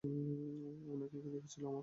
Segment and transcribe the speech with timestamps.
[0.03, 1.79] অনেক খিদে পেয়েছিল আমার।